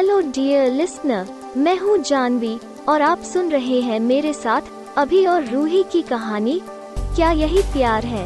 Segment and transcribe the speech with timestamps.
[0.00, 4.60] Hello dear listener मैं हूँ जानवी और आप सुन रहे हैं मेरे साथ
[4.96, 6.58] अभी और रूही की कहानी।
[6.96, 8.24] क्या यही प्यार है?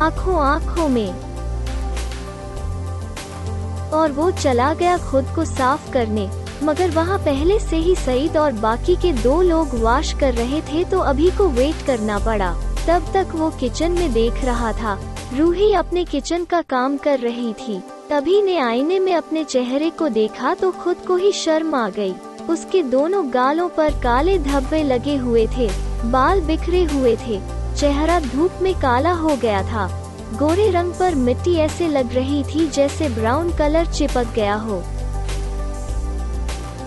[0.00, 1.10] आँखों आँखों में।
[3.90, 6.28] और वो चला गया खुद को साफ़ करने।
[6.62, 10.84] मगर वहाँ पहले से ही सईद और बाकी के दो लोग वाश कर रहे थे
[10.84, 12.52] तो अभी को वेट करना पड़ा।
[12.88, 14.98] तब तक वो किचन में देख रहा था।
[15.36, 20.08] रूही अपने किचन का काम कर रही थी। तभी ने आईने में अपने चेहरे को
[20.08, 22.14] देखा तो खुद को ही शर्म आ गई।
[22.50, 25.68] उसके दोनों गालों पर काले धब्बे लगे हुए थे,
[26.10, 27.38] बाल बिखरे हुए थे,
[27.76, 29.86] चेहरा धूप में काला हो गया था।
[30.34, 34.82] गोरे रंग पर मिट्टी ऐसे लग रही थी जैसे ब्राउन कलर चिपक गया हो।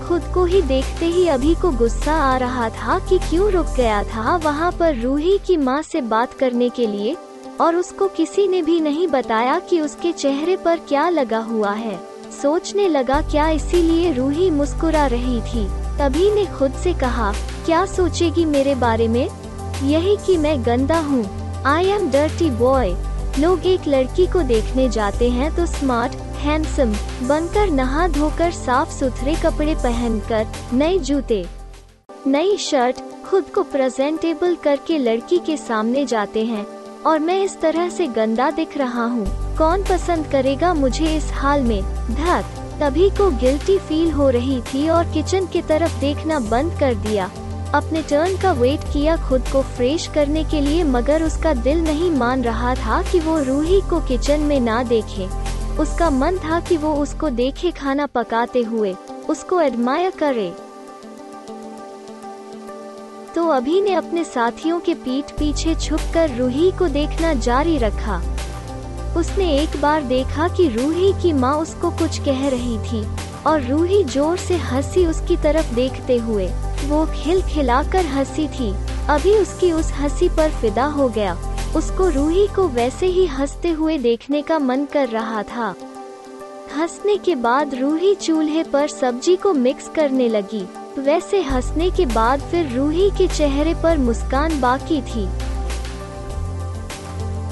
[0.08, 4.04] खुद को ही देखते ही अभी को गुस्सा आ रहा था कि क्यों रुक गया
[4.06, 7.16] था वहाँ पर रूही की माँ से बात करने के लिए।
[7.64, 12.00] और उसको किसी ने भी नहीं बताया कि उसके चेहरे पर क्या लगा हुआ है।
[12.42, 15.66] सोचने लगा, क्या इसीलिए रूही मुस्कुरा रही थी।
[16.00, 17.32] तभी ने खुद से कहा,
[17.66, 19.28] क्या सोचेगी मेरे बारे में?
[19.84, 21.26] यही कि मैं गंदा हूँ।
[21.66, 22.96] आई एम डर्टी बॉय
[23.40, 26.94] लोग एक लड़की को देखने जाते हैं तो स्मार्ट हैंडसम
[27.28, 31.46] बनकर नहा धोकर साफ़ सुथरे कपड़े पहनकर नए जूते,
[32.28, 36.66] नई शर्ट खुद को प्रेजेंटेबल करके लड़की के सामने जाते हैं।
[37.06, 39.26] और मैं इस तरह से गंदा दिख रहा हूँ।
[39.58, 41.82] कौन पसंद करेगा मुझे इस हाल में?
[42.16, 46.96] धत, तभी को गिल्टी फील हो रही थी और किचन की तरफ़ देखना बंद कर
[46.98, 47.30] दिया।
[47.76, 52.12] अपने टर्न का वेट किया खुद को फ्रेश करने के लिए मगर उसका दिल नहीं
[52.12, 55.28] मान रहा था कि वो रूही को किचन में ना देखे।
[55.78, 58.96] उसका मन था कि वो उसको देखे खाना पकाते हुए,
[59.30, 60.52] उसको एडमायर करे।
[63.44, 68.18] तो अभी ने अपने साथियों के पीठ पीछे छुपकर रूही को देखना जारी रखा।
[69.18, 73.04] उसने एक बार देखा कि रूही की माँ उसको कुछ कह रही थी,
[73.46, 76.48] और रूही ज़ोर से हँसी उसकी तरफ़ देखते हुए,
[76.86, 78.72] वो खिल खिलाकर हँसी थी।
[79.10, 81.34] अभी उसकी उस हँसी पर फिदा हो गया।
[81.76, 85.74] उसको रूही को वैसे ही हँसते हुए देखने का मन कर रहा था।
[86.78, 90.66] हंसने के बाद रूही चूल्हे पर सब्ज़ी को मिक्स करने लगी।
[91.00, 95.26] वैसे हंसने के बाद फिर रूही के चेहरे पर मुस्कान बाकी थी।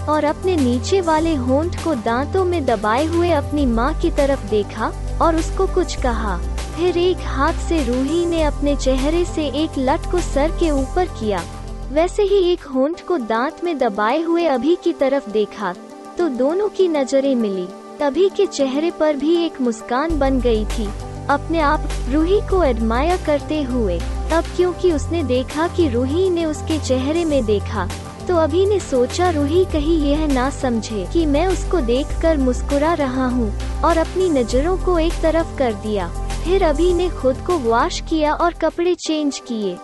[0.05, 4.91] और अपने नीचे वाले होंठ को दांतों में दबाए हुए अपनी माँ की तरफ़ देखा
[5.21, 6.37] और उसको कुछ कहा।
[6.75, 11.05] फिर एक हाथ से रूही ने अपने चेहरे से एक लट को सर के ऊपर
[11.19, 11.43] किया।
[11.91, 15.73] वैसे ही एक होंठ को दांत में दबाए हुए अभी की तरफ़ देखा
[16.17, 17.67] तो दोनों की नज़रें मिली।
[17.99, 20.87] तभी के चेहरे पर भी एक मुस्कान बन गई थी।
[21.31, 23.99] अपने आप रूही को एडमायर करते हुए,
[24.31, 27.87] तब क्योंकि उसने देखा कि रूही ने उसके चेहरे में देखा
[28.21, 33.27] तो अभी ने सोचा रूही कहीं यह ना समझे कि मैं उसको देखकर मुस्कुरा रहा
[33.27, 36.07] हूँ, और अपनी नज़रों को एक तरफ़ कर दिया।
[36.43, 39.75] फिर अभी ने खुद को वॉश किया और कपड़े चेंज किए।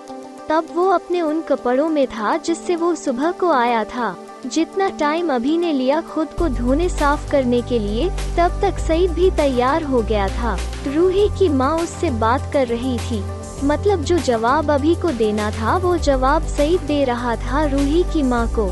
[0.50, 4.16] तब वो अपने उन कपड़ों में था जिससे वो सुबह को आया था।
[4.47, 9.12] जितना टाइम अभी ने लिया खुद को धोने साफ़ करने के लिए, तब तक सईद
[9.12, 13.24] भी तैयार हो गया था। रूही की माँ उससे बात कर रही थी।
[13.63, 18.24] मतलब जो जवाब अभी को देना था, वो जवाब सईद दे रहा था रूही की
[18.24, 18.68] माँ को।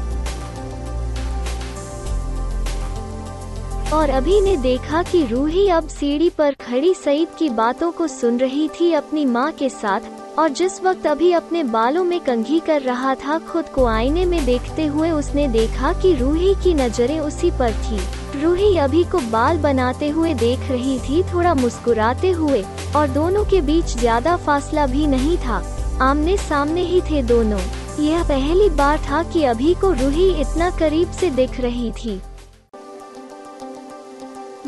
[3.96, 8.38] और अभी ने देखा कि रूही अब सीढ़ी पर खड़ी सईद की बातों को सुन
[8.38, 10.02] रही थी अपनी माँ के साथ
[10.40, 14.46] और जिस वक्त अभी अपने बालों में कंघी कर रहा था, खुद को आईने में
[14.46, 18.00] देखते हुए उसने देखा कि रूही की नज़रें उसी पर थी।
[18.42, 22.64] रूही अभी को बाल बनाते हुए देख रही थी, थोड़ा मुस्कुराते हुए,
[22.96, 25.64] और दोनों के बीच ज़्यादा फासला भी नहीं था।
[26.02, 27.60] आमने सामने ही थे दोनों।
[28.00, 32.22] यह पहली बार था कि अभी को रूही इतना करीब से दिख रही थी।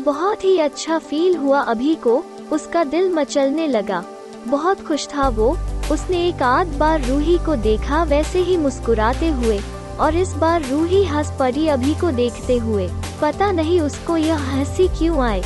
[0.00, 4.04] बहुत ही अच्छा फील हुआ अभी को, उसका दिल मचलने लगा।
[4.46, 5.56] बहुत खुश था वो।
[5.92, 9.60] उसने एक आध बार रूही को देखा, वैसे ही मुस्कुराते हुए,
[10.00, 12.90] और इस बार रूही हंस पड़ी अभी को देखते हुए।
[13.22, 15.42] पता नहीं उसको यह हँसी क्यों आए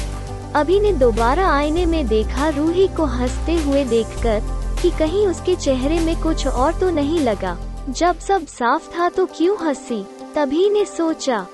[0.54, 4.42] अभी ने दोबारा आईने में देखा, रूही को हँसते हुए देखकर,
[4.82, 7.58] कि कहीं उसके चेहरे में कुछ और तो नहीं लगा।
[7.90, 10.06] जब सब साफ़ था तो क्यों हँसी?
[10.34, 11.46] तभी ने सोचा।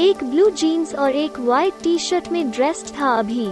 [0.00, 3.48] एक ब्लू जीन्स और एक व्हाइट टी शर्ट में ड्रेस्ड था अभी।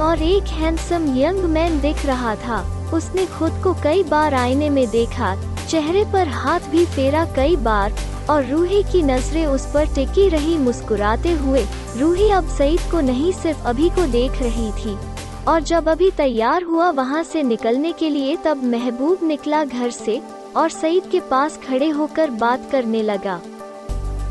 [0.00, 2.60] और एक हैंडसम यंग मैन दिख रहा था।
[2.94, 5.34] उसने खुद को कई बार आईने में देखा,
[5.66, 7.92] चेहरे पर हाथ भी फेरा कई बार,
[8.30, 11.64] और रूही की नज़रें उस पर टिकी रही मुस्कुराते हुए।
[11.96, 14.96] रूही अब सईद को नहीं सिर्फ़ अभी को देख रही थी,
[15.48, 20.20] और जब अभी तैयार हुआ वहाँ से निकलने के लिए तब महबूब निकला घर से,
[20.56, 23.40] और सईद के पास खड़े होकर बात करने लगा।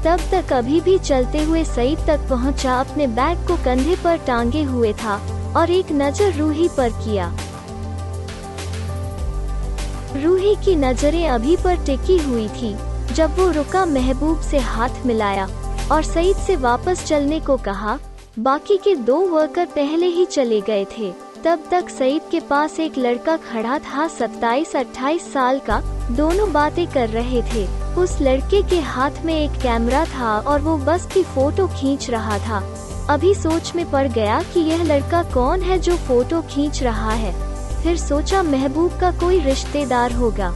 [0.06, 4.63] तब तक अभी भी चलते हुए सईद तक पहुँचा, अपने बैग को कंधे पर टांगे
[4.63, 5.19] हुए था।
[5.53, 7.31] और एक नज़र रूही पर किया।
[10.15, 12.75] रूही की नज़रें अभी पर टिकी हुई थी,
[13.13, 15.47] जब वो रुका महबूब से हाथ मिलाया
[15.91, 17.97] और सईद से वापस चलने को कहा,
[18.39, 21.11] बाकी के दो वर्कर पहले ही चले गए थे।
[21.43, 25.79] तब तक सईद के पास एक लड़का खड़ा था सत्ताईस अट्ठाईस साल का,
[26.11, 27.65] दोनों बातें कर रहे थे।
[27.95, 32.37] उस लड़के के हाथ में एक कैमरा था और वो बस की फ़ोटो खींच रहा
[32.39, 32.59] था।
[33.09, 37.33] अभी सोच में पड़ गया कि यह लड़का कौन है जो फ़ोटो खींच रहा है।
[37.83, 40.51] फिर सोचा महबूब का कोई रिश्तेदार होगा।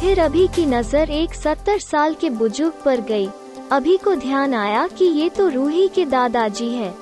[0.00, 3.28] फिर अभी की नज़र एक सत्तर साल के बुज़ुर्ग पर गई।
[3.72, 6.94] अभी को ध्यान आया कि ये तो रूही के दादाजी है।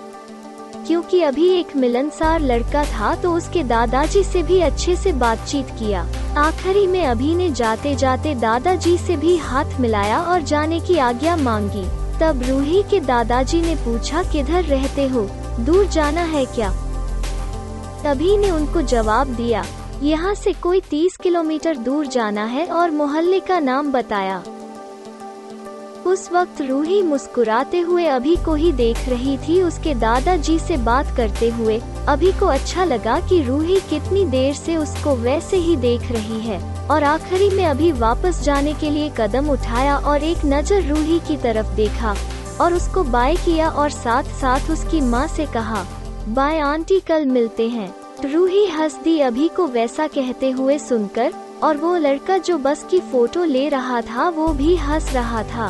[0.87, 6.07] क्योंकि अभी एक मिलनसार लड़का था तो उसके दादाजी से भी अच्छे से बातचीत किया।
[6.39, 11.37] आखिरी में अभी ने जाते जाते दादाजी से भी हाथ मिलाया और जाने की आज्ञा
[11.37, 11.85] मांगी।
[12.21, 15.21] तब रूही के दादाजी ने पूछा, किधर रहते हो?
[15.61, 16.71] दूर जाना है क्या?
[18.05, 19.65] तभी ने उनको जवाब दिया,
[20.03, 24.43] यहाँ से कोई तीस किलोमीटर दूर जाना है और मोहल्ले का नाम बताया।
[26.07, 31.17] उस वक्त रूही मुस्कुराते हुए अभी को ही देख रही थी, उसके दादाजी से बात
[31.17, 36.11] करते हुए, अभी को अच्छा लगा कि रूही कितनी देर से उसको वैसे ही देख
[36.13, 40.83] रही है। और आखिरी में अभी वापस जाने के लिए कदम उठाया और एक नज़र
[40.83, 42.15] रूही की तरफ़ देखा
[42.61, 45.85] और उसको बाय किया और साथ साथ उसकी माँ से कहा,
[46.29, 47.89] बाय आंटी, कल मिलते हैं।
[48.25, 51.33] रूही हंस दी अभी को वैसा कहते हुए सुनकर
[51.63, 55.69] और वो लड़का जो बस की फ़ोटो ले रहा था, वो भी हंस रहा था।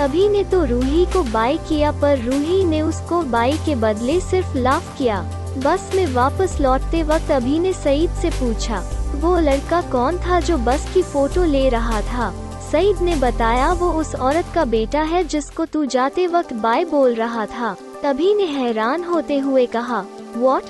[0.00, 4.56] अभी ने तो रूही को बाय किया, पर रूही ने उसको बाई के बदले सिर्फ़
[4.58, 5.20] लाफ किया।
[5.58, 8.82] बस में वापस लौटते वक्त अभी ने सईद से पूछा
[9.16, 12.32] वो लड़का कौन था जो बस की फ़ोटो ले रहा था?
[12.70, 17.14] सईद ने बताया वो उस औरत का बेटा है जिसको तू जाते वक्त बाय बोल
[17.14, 20.04] रहा था। तभी ने हैरान होते हुए कहा
[20.36, 20.62] वॉट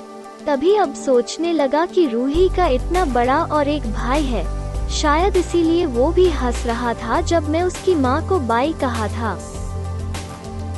[0.47, 4.43] तभी अब सोचने लगा कि रूही का इतना बड़ा और एक भाई है।
[4.91, 9.33] शायद इसीलिए वो भी हंस रहा था जब मैं उसकी माँ को बाई कहा था।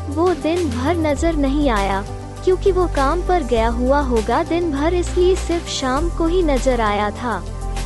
[0.10, 2.02] वो दिन भर नज़र नहीं आया,
[2.46, 6.82] क्योंकि वो काम पर गया हुआ होगा। दिन भर इसलिए सिर्फ़ शाम को ही नज़र
[6.82, 7.38] आया था।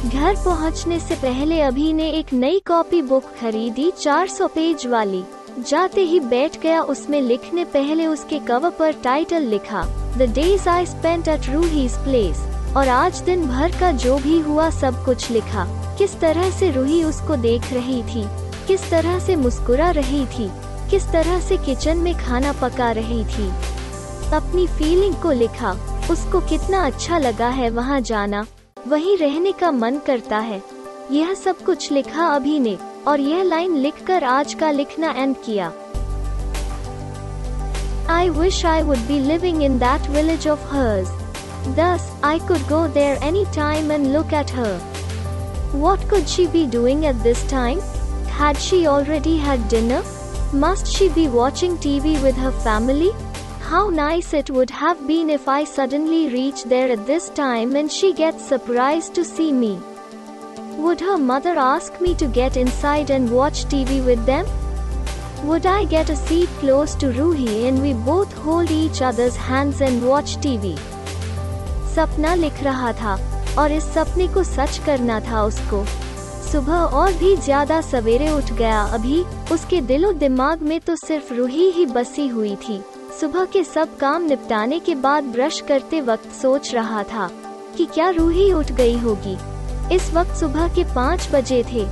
[0.04, 5.24] घर पहुँचने से पहले अभी ने एक नई कॉपी बुक खरीदी 400 पेज वाली।
[5.70, 9.84] जाते ही बैठ गया, उसमें लिखने पहले उसके कवर पर टाइटल लिखा
[10.18, 12.40] the days I spent at Ruhi's place
[12.78, 15.66] और आज दिन भर का जो भी हुआ सब कुछ लिखा।
[15.98, 18.24] किस तरह से रूही उसको देख रही थी,
[18.68, 20.50] किस तरह से मुस्कुरा रही थी,
[20.92, 23.48] किस तरह से किचन में खाना पका रही थी।
[24.34, 25.72] अपनी फीलिंग को लिखा,
[26.12, 28.46] उसको कितना अच्छा लगा है वहाँ जाना।
[28.89, 30.63] वहीं रहने का मन करता है
[31.13, 32.77] यह सब कुछ लिखा अभी ने
[33.09, 35.73] और यह लाइन लिखकर आज का लिखना एंड किया
[38.09, 41.09] I wish I would be living in that village of hers.
[41.75, 44.79] Thus, I could go there any time and look at her.
[45.73, 47.81] What could she be doing at this time?
[48.39, 50.03] Had she already had dinner?
[50.53, 53.11] Must she be watching TV with her family?
[53.71, 57.91] How nice it would have been if I suddenly reached there at this time and
[57.91, 59.79] she gets surprised to see me.
[60.77, 64.47] Would her mother ask me to get inside and watch TV with them?
[65.45, 69.81] Would I get a seat close to Ruhi and we both hold each other's hands
[69.81, 70.77] and watch TV?
[71.95, 73.19] सपना लिख रहा था
[73.59, 75.85] और इस सपने को सच करना था उसको
[76.53, 81.71] सुबह और भी ज्यादा सवेरे उठ गया अभी उसके दिलो दिमाग में तो सिर्फ रूही
[81.71, 82.81] ही बसी हुई थी
[83.12, 87.30] सुबह के सब काम निपटाने के बाद ब्रश करते वक्त सोच रहा था
[87.78, 89.38] कि क्या रूही उठ गई होगी।
[89.96, 91.86] इस वक्त सुबह के पाँच बजे थे।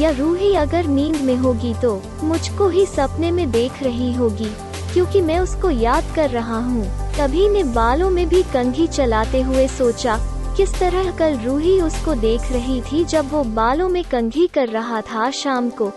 [0.00, 4.50] या रूही अगर नींद में होगी तो मुझको ही सपने में देख रही होगी,
[4.92, 6.84] क्योंकि मैं उसको याद कर रहा हूँ।
[7.18, 10.18] तभी ने बालों में भी कंघी चलाते हुए सोचा,
[10.56, 15.00] किस तरह कल रूही उसको देख रही थी जब वो बालों में कंघी कर रहा
[15.02, 15.90] था शाम को,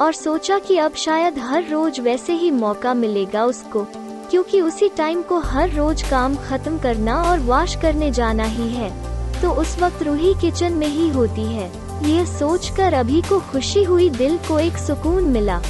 [0.00, 3.86] और सोचा कि अब शायद हर रोज वैसे ही मौका मिलेगा उसको।
[4.34, 8.88] क्योंकि उसी टाइम को हर रोज काम खत्म करना और वॉश करने जाना ही है।
[9.42, 11.70] तो उस वक्त रूही किचन में ही होती है।
[12.04, 15.60] यह सोचकर अभी को खुशी हुई दिल को एक सुकून मिला।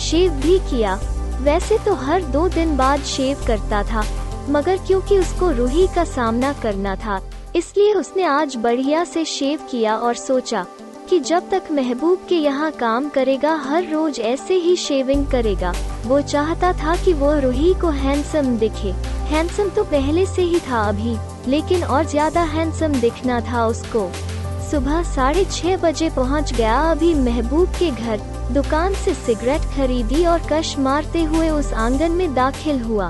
[0.00, 0.94] शेव भी किया।
[1.40, 4.04] वैसे तो हर दो दिन बाद शेव करता था,
[4.48, 7.20] मगर क्योंकि उसको रूही का सामना करना था,
[7.56, 10.66] इसलिए उसने आज बढ़िया से शेव किया और सोचा
[11.12, 15.72] कि जब तक महबूब के यहाँ काम करेगा, हर रोज ऐसे ही शेविंग करेगा।
[16.06, 18.92] वो चाहता था कि वो रूही को हैंडसम दिखे।
[19.30, 21.16] हैंडसम तो पहले से ही था अभी,
[21.48, 24.08] लेकिन और ज़्यादा हैंडसम दिखना था उसको।
[24.70, 28.20] सुबह साढ़े छह बजे पहुँच गया अभी महबूब के घर।
[28.52, 33.08] दुकान से सिगरेट खरीदी और कश मारते हुए उस आँगन में दाखिल हुआ।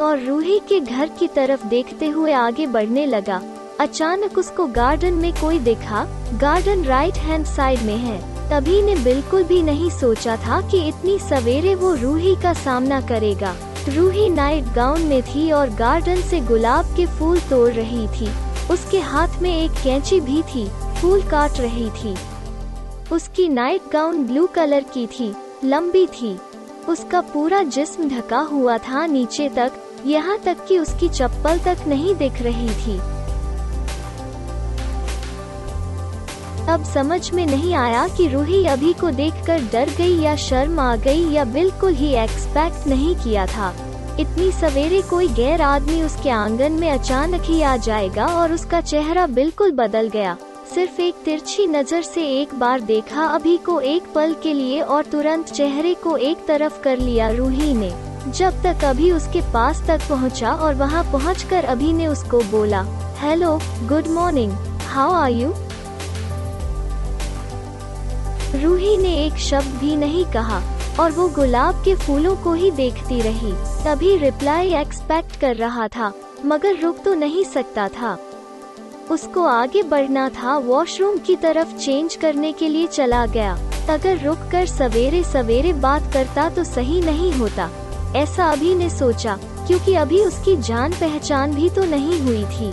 [0.00, 3.40] और रूही के घर की तरफ़ देखते हुए आगे बढ़ने लगा।
[3.80, 6.04] अचानक उसको गार्डन में कोई देखा,
[6.40, 11.18] गार्डन राइट हैंड साइड में है। तभी ने बिल्कुल भी नहीं सोचा था कि इतनी
[11.18, 13.54] सवेरे वो रूही का सामना करेगा।
[13.88, 18.28] रूही नाइट गाउन में थी और गार्डन से गुलाब के फूल तोड़ रही थी।
[18.70, 20.66] उसके हाथ में एक कैंची भी थी,
[21.00, 22.16] फूल काट रही थी।
[23.12, 26.36] उसकी नाइट गाउन ब्लू कलर की थी, लंबी थी।
[26.88, 29.72] उसका पूरा जिस्म ढका हुआ था नीचे तक,
[30.06, 33.00] यहाँ तक कि उसकी चप्पल तक नहीं दिख रही थी।
[36.72, 40.94] अब समझ में नहीं आया कि रूही अभी को देखकर डर गई या शर्म आ
[40.96, 43.72] गई या बिल्कुल ही एक्सपेक्ट नहीं किया था।
[44.20, 49.26] इतनी सवेरे कोई गैर आदमी उसके आँगन में अचानक ही आ जाएगा और उसका चेहरा
[49.26, 50.36] बिल्कुल बदल गया।
[50.74, 55.04] सिर्फ़ एक तिरछी नज़र से एक बार देखा, अभी को एक पल के लिए और
[55.04, 57.90] तुरंत चेहरे को एक तरफ़ कर लिया रूही ने।
[58.28, 62.82] जब तक अभी उसके पास तक पहुँचा और वहाँ पहुंचकर अभी ने उसको बोला,
[63.18, 64.52] hello, good morning,
[64.86, 65.54] how are you?
[68.54, 70.60] Ruhi ने एक शब्द भी नहीं कहा,
[71.00, 73.52] और वो गुलाब के फूलों को ही देखती रही।
[73.84, 76.12] तभी रिप्लाई एक्सपेक्ट कर रहा था,
[76.44, 78.18] मगर रुक तो नहीं सकता था।
[79.10, 83.52] उसको आगे बढ़ना था वॉशरूम की तरफ़ चेंज करने के लिए चला गया।
[83.90, 87.70] अगर रुक कर सवेरे सवेरे बात करता तो सही नहीं होता।
[88.16, 92.72] ऐसा अभी ने सोचा, क्योंकि अभी उसकी जान पहचान भी तो नहीं हुई थी।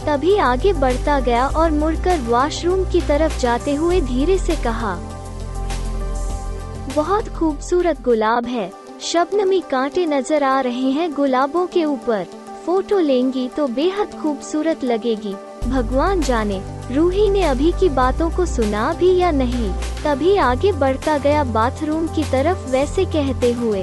[0.00, 4.94] तभी आगे बढ़ता गया और मुड़कर वॉशरूम की तरफ़ जाते हुए धीरे से कहा,
[6.94, 8.70] बहुत खूबसूरत गुलाब है।
[9.02, 12.24] शबनमी कांटे नज़र आ रहे हैं गुलाबों के ऊपर।
[12.66, 16.60] फ़ोटो लेंगी तो बेहद खूबसूरत लगेगी। भगवान जाने,
[16.92, 19.70] रूही ने अभी की बातों को सुना भी या नहीं?
[20.04, 23.82] तभी आगे बढ़ता गया बाथरूम की तरफ़ वैसे कहते हुए,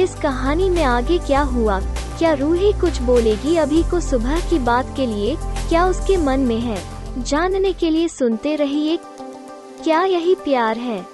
[0.00, 1.80] इस कहानी में आगे क्या हुआ?
[2.18, 5.36] क्या रूही कुछ बोलेगी अभी को सुबह की बात के लिए?
[5.68, 6.78] क्या उसके मन में है?
[7.18, 8.98] जानने के लिए सुनते रहिए,
[9.84, 11.13] क्या यही प्यार है?